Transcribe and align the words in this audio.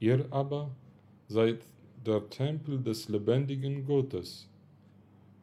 Ihr 0.00 0.26
aber 0.30 0.74
seid 1.28 1.66
der 2.04 2.28
Tempel 2.28 2.82
des 2.82 3.08
lebendigen 3.08 3.86
Gottes. 3.86 4.48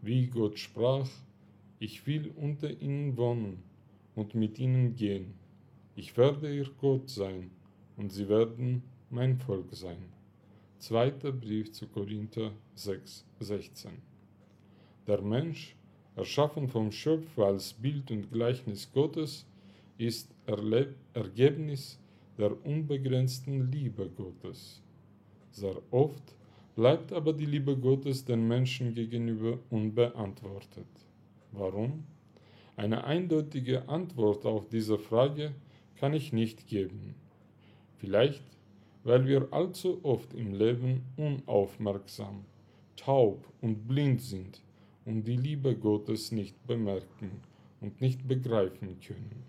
Wie 0.01 0.27
Gott 0.27 0.59
sprach, 0.59 1.09
ich 1.79 2.05
will 2.05 2.31
unter 2.35 2.69
ihnen 2.81 3.17
wohnen 3.17 3.63
und 4.15 4.35
mit 4.35 4.59
ihnen 4.59 4.95
gehen. 4.95 5.33
Ich 5.95 6.15
werde 6.17 6.55
ihr 6.55 6.69
Gott 6.79 7.09
sein 7.09 7.51
und 7.97 8.11
sie 8.11 8.29
werden 8.29 8.83
mein 9.09 9.37
Volk 9.37 9.67
sein. 9.71 10.11
Zweiter 10.79 11.31
Brief 11.31 11.71
zu 11.71 11.87
Korinther 11.87 12.51
6, 12.75 13.25
16. 13.39 13.91
Der 15.07 15.21
Mensch, 15.21 15.75
erschaffen 16.15 16.67
vom 16.67 16.91
Schöpfer 16.91 17.45
als 17.47 17.73
Bild 17.73 18.11
und 18.11 18.31
Gleichnis 18.31 18.91
Gottes, 18.91 19.45
ist 19.97 20.33
Erleb 20.45 20.95
Ergebnis 21.13 21.99
der 22.37 22.65
unbegrenzten 22.65 23.71
Liebe 23.71 24.09
Gottes. 24.09 24.81
Sehr 25.51 25.81
oft 25.91 26.35
bleibt 26.75 27.11
aber 27.11 27.33
die 27.33 27.45
Liebe 27.45 27.77
Gottes 27.77 28.25
den 28.25 28.47
Menschen 28.47 28.93
gegenüber 28.93 29.59
unbeantwortet. 29.69 30.87
Warum? 31.51 32.05
Eine 32.77 33.03
eindeutige 33.03 33.89
Antwort 33.89 34.45
auf 34.45 34.69
diese 34.69 34.97
Frage 34.97 35.53
kann 35.95 36.13
ich 36.13 36.33
nicht 36.33 36.67
geben. 36.67 37.15
Vielleicht, 37.97 38.43
weil 39.03 39.27
wir 39.27 39.49
allzu 39.51 39.99
oft 40.03 40.33
im 40.33 40.53
Leben 40.53 41.03
unaufmerksam, 41.17 42.45
taub 42.95 43.45
und 43.61 43.87
blind 43.87 44.21
sind 44.21 44.61
und 45.05 45.27
die 45.27 45.35
Liebe 45.35 45.75
Gottes 45.75 46.31
nicht 46.31 46.55
bemerken 46.65 47.41
und 47.81 47.99
nicht 48.01 48.27
begreifen 48.27 48.99
können. 48.99 49.43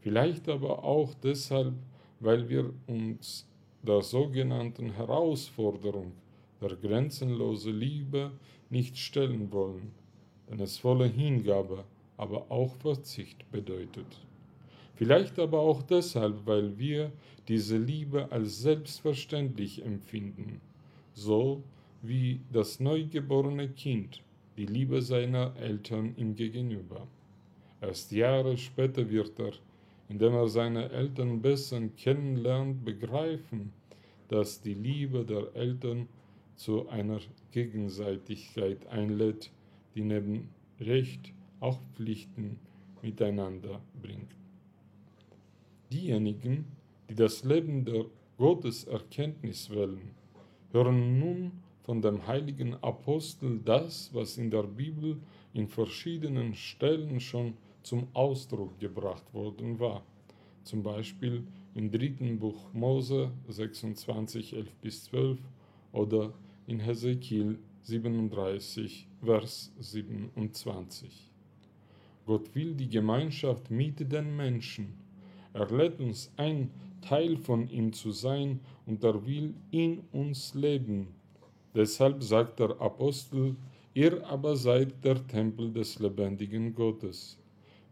Vielleicht 0.00 0.48
aber 0.48 0.84
auch 0.84 1.14
deshalb, 1.14 1.74
weil 2.20 2.48
wir 2.48 2.72
uns 2.86 3.46
der 3.82 4.02
sogenannten 4.02 4.90
Herausforderung 4.90 6.12
der 6.60 6.76
grenzenlosen 6.76 7.78
Liebe 7.78 8.32
nicht 8.70 8.98
stellen 8.98 9.52
wollen, 9.52 9.92
denn 10.50 10.60
es 10.60 10.78
volle 10.78 11.06
Hingabe, 11.06 11.84
aber 12.16 12.50
auch 12.50 12.74
Verzicht 12.76 13.50
bedeutet. 13.50 14.26
Vielleicht 14.96 15.38
aber 15.38 15.60
auch 15.60 15.82
deshalb, 15.82 16.44
weil 16.44 16.76
wir 16.76 17.12
diese 17.46 17.78
Liebe 17.78 18.32
als 18.32 18.62
selbstverständlich 18.62 19.84
empfinden, 19.84 20.60
so 21.14 21.62
wie 22.02 22.40
das 22.52 22.80
neugeborene 22.80 23.68
Kind 23.68 24.22
die 24.56 24.66
Liebe 24.66 25.00
seiner 25.00 25.54
Eltern 25.56 26.14
ihm 26.16 26.34
gegenüber. 26.34 27.06
Erst 27.80 28.10
Jahre 28.10 28.56
später 28.56 29.08
wird 29.08 29.38
er, 29.38 29.52
indem 30.08 30.34
er 30.34 30.48
seine 30.48 30.90
Eltern 30.90 31.42
besser 31.42 31.80
kennenlernt, 31.96 32.84
begreifen, 32.84 33.72
dass 34.28 34.60
die 34.60 34.74
Liebe 34.74 35.24
der 35.24 35.54
Eltern 35.54 36.08
zu 36.56 36.88
einer 36.88 37.20
Gegenseitigkeit 37.52 38.86
einlädt, 38.88 39.50
die 39.94 40.02
neben 40.02 40.48
Recht 40.80 41.32
auch 41.60 41.80
Pflichten 41.94 42.58
miteinander 43.02 43.80
bringt. 44.02 44.34
Diejenigen, 45.92 46.66
die 47.08 47.14
das 47.14 47.44
Leben 47.44 47.84
der 47.84 48.04
Gotteserkenntnis 48.36 49.70
wählen, 49.70 50.10
hören 50.72 51.18
nun 51.18 51.52
von 51.82 52.02
dem 52.02 52.26
heiligen 52.26 52.74
Apostel 52.82 53.60
das, 53.64 54.10
was 54.12 54.36
in 54.36 54.50
der 54.50 54.64
Bibel 54.64 55.16
in 55.54 55.68
verschiedenen 55.68 56.54
Stellen 56.54 57.20
schon 57.20 57.54
zum 57.82 58.08
Ausdruck 58.14 58.78
gebracht 58.78 59.32
worden 59.32 59.78
war. 59.78 60.02
Zum 60.64 60.82
Beispiel 60.82 61.44
im 61.74 61.90
dritten 61.90 62.38
Buch 62.38 62.72
Mose 62.72 63.30
26, 63.48 64.54
11 64.54 64.74
bis 64.82 65.04
12 65.04 65.38
oder 65.92 66.32
in 66.66 66.80
Hesekiel 66.80 67.58
37, 67.82 69.08
Vers 69.24 69.72
27. 69.78 71.30
Gott 72.26 72.54
will 72.54 72.74
die 72.74 72.88
Gemeinschaft 72.88 73.70
mit 73.70 74.12
den 74.12 74.36
Menschen. 74.36 74.94
Er 75.54 75.70
lädt 75.70 76.00
uns 76.00 76.30
ein, 76.36 76.70
Teil 77.00 77.36
von 77.36 77.68
ihm 77.70 77.92
zu 77.92 78.10
sein 78.10 78.60
und 78.84 79.02
er 79.04 79.24
will 79.24 79.54
in 79.70 80.00
uns 80.12 80.52
leben 80.54 81.08
Deshalb 81.74 82.22
sagt 82.24 82.58
der 82.60 82.80
Apostel, 82.80 83.54
ihr 83.94 84.26
aber 84.26 84.56
seid 84.56 85.04
der 85.04 85.24
Tempel 85.26 85.70
des 85.72 85.98
lebendigen 85.98 86.74
Gottes. 86.74 87.38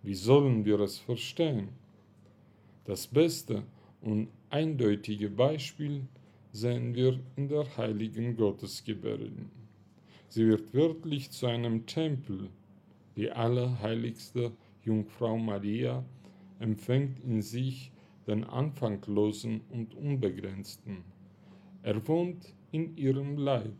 Wie 0.06 0.14
sollen 0.14 0.64
wir 0.64 0.78
es 0.78 0.98
verstehen? 0.98 1.70
Das 2.84 3.08
beste 3.08 3.64
und 4.00 4.28
eindeutige 4.50 5.28
Beispiel 5.28 6.02
sehen 6.52 6.94
wir 6.94 7.18
in 7.34 7.48
der 7.48 7.76
heiligen 7.76 8.36
Gottesgebärin. 8.36 9.50
Sie 10.28 10.46
wird 10.46 10.72
wörtlich 10.72 11.32
zu 11.32 11.48
einem 11.48 11.86
Tempel. 11.86 12.50
Die 13.16 13.32
allerheiligste 13.32 14.52
Jungfrau 14.84 15.38
Maria 15.38 16.04
empfängt 16.60 17.18
in 17.24 17.42
sich 17.42 17.90
den 18.28 18.44
Anfanglosen 18.44 19.62
und 19.70 19.92
Unbegrenzten. 19.96 20.98
Er 21.82 22.06
wohnt 22.06 22.54
in 22.70 22.96
ihrem 22.96 23.38
Leib. 23.38 23.74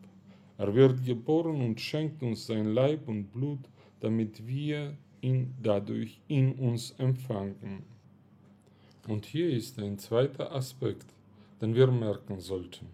Er 0.59 0.75
wird 0.75 1.05
geboren 1.05 1.61
und 1.61 1.81
schenkt 1.81 2.21
uns 2.25 2.49
sein 2.49 2.75
Leib 2.75 3.07
und 3.07 3.31
Blut, 3.31 3.61
damit 4.01 4.45
wir 4.45 4.99
ihn 5.21 5.55
dadurch 5.63 6.21
in 6.29 6.53
uns 6.55 6.93
empfangen. 6.99 7.85
Und 9.09 9.25
hier 9.25 9.51
ist 9.51 9.79
ein 9.79 9.99
zweiter 9.99 10.53
Aspekt, 10.53 11.07
den 11.61 11.75
wir 11.75 11.87
merken 11.87 12.41
sollten. 12.41 12.87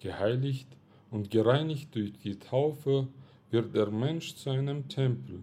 Geheiligt 0.00 0.68
und 1.10 1.30
gereinigt 1.30 1.94
durch 1.94 2.12
die 2.18 2.38
Taufe 2.38 3.08
wird 3.50 3.74
der 3.74 3.90
Mensch 3.90 4.34
zu 4.34 4.50
einem 4.50 4.88
Tempel, 4.88 5.40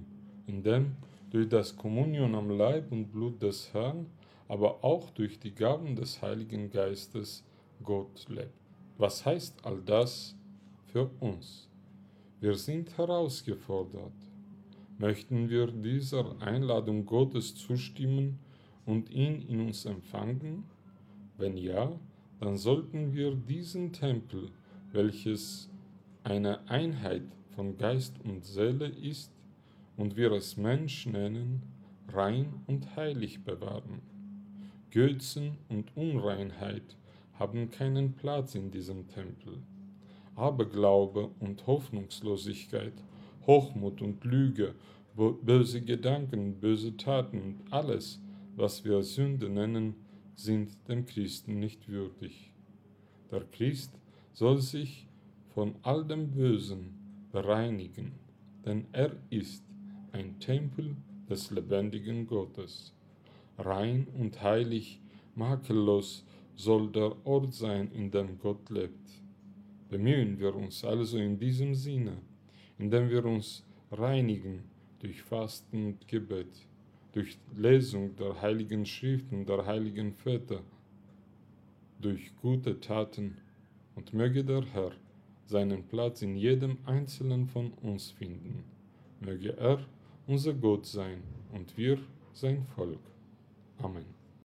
in 0.48 0.64
dem 0.64 0.96
durch 1.32 1.48
das 1.48 1.76
Kommunion 1.76 2.36
am 2.36 2.50
Leib 2.50 2.92
und 2.92 3.12
Blut 3.12 3.42
des 3.42 3.74
Herrn, 3.74 4.08
aber 4.48 4.84
auch 4.84 5.10
durch 5.12 5.40
die 5.40 5.54
Gaben 5.54 5.96
des 5.96 6.22
Heiligen 6.22 6.72
Geistes 6.72 7.44
Gott 7.84 8.28
lebt. 8.28 8.54
Was 8.98 9.26
heißt 9.26 9.64
all 9.64 9.82
das 9.82 10.36
für 10.88 11.10
uns? 11.20 11.70
Wir 12.42 12.56
sind 12.56 12.98
herausgefordert. 12.98 14.14
Möchten 15.00 15.50
wir 15.50 15.68
dieser 15.68 16.42
Einladung 16.42 17.06
Gottes 17.06 17.56
zustimmen 17.56 18.38
und 18.86 19.10
ihn 19.10 19.42
in 19.48 19.62
uns 19.62 19.86
empfangen? 19.86 20.66
Wenn 21.38 21.56
ja, 21.56 21.98
dann 22.42 22.58
sollten 22.58 23.14
wir 23.14 23.34
diesen 23.34 23.94
Tempel, 23.94 24.52
welches 24.92 25.70
eine 26.26 26.70
Einheit 26.70 27.24
von 27.56 27.78
Geist 27.78 28.16
und 28.26 28.44
Seele 28.44 28.88
ist 28.88 29.32
und 29.96 30.18
wir 30.18 30.34
es 30.34 30.58
Mensch 30.58 31.06
nennen, 31.06 31.62
rein 32.10 32.62
und 32.68 32.98
heilig 32.98 33.46
bewahren. 33.46 34.02
Götzen 34.92 35.60
und 35.70 35.96
Unreinheit 35.96 36.98
haben 37.36 37.72
keinen 37.72 38.16
Platz 38.16 38.54
in 38.54 38.70
diesem 38.70 39.08
Tempel. 39.08 39.64
Aberglaube 40.36 41.30
und 41.40 41.66
Hoffnungslosigkeit, 41.68 42.94
Hochmut 43.50 44.04
und 44.04 44.24
Lüge, 44.26 44.76
böse 45.16 45.82
Gedanken, 45.82 46.60
böse 46.60 46.96
Taten 46.98 47.42
und 47.42 47.74
alles, 47.74 48.22
was 48.56 48.86
wir 48.86 49.02
Sünde 49.02 49.50
nennen, 49.50 49.96
sind 50.36 50.70
dem 50.88 51.08
Christen 51.08 51.60
nicht 51.60 51.90
würdig. 51.90 52.54
Der 53.32 53.42
Christ 53.46 53.92
soll 54.34 54.60
sich 54.60 55.08
von 55.56 55.74
all 55.82 56.06
dem 56.06 56.30
Bösen 56.30 56.94
bereinigen, 57.32 58.12
denn 58.66 58.86
er 58.92 59.14
ist 59.32 59.64
ein 60.12 60.40
Tempel 60.40 60.96
des 61.28 61.50
lebendigen 61.50 62.28
Gottes. 62.28 62.94
Rein 63.58 64.06
und 64.20 64.44
heilig, 64.44 65.02
makellos 65.34 66.24
soll 66.56 66.92
der 66.92 67.16
Ort 67.26 67.56
sein, 67.56 67.90
in 67.94 68.12
dem 68.12 68.38
Gott 68.38 68.70
lebt. 68.70 69.10
Bemühen 69.90 70.38
wir 70.38 70.54
uns 70.54 70.86
also 70.86 71.18
in 71.18 71.40
diesem 71.40 71.74
Sinne, 71.74 72.22
indem 72.80 73.10
wir 73.10 73.24
uns 73.26 73.64
reinigen 73.92 74.64
durch 75.00 75.22
Fasten 75.22 75.86
und 75.86 76.08
Gebet, 76.08 76.68
durch 77.12 77.38
Lesung 77.56 78.16
der 78.16 78.42
heiligen 78.42 78.86
Schriften 78.86 79.46
der 79.46 79.66
heiligen 79.66 80.14
Väter, 80.14 80.62
durch 82.02 82.32
gute 82.42 82.80
Taten 82.80 83.38
und 83.96 84.14
möge 84.14 84.44
der 84.44 84.64
Herr 84.74 84.92
seinen 85.46 85.84
Platz 85.84 86.22
in 86.22 86.36
jedem 86.36 86.78
einzelnen 86.86 87.48
von 87.48 87.72
uns 87.82 88.12
finden. 88.12 88.64
Möge 89.20 89.58
er 89.58 89.80
unser 90.28 90.54
Gott 90.54 90.86
sein 90.86 91.24
und 91.52 91.76
wir 91.78 91.98
sein 92.34 92.66
Volk. 92.76 93.00
Amen. 93.80 94.19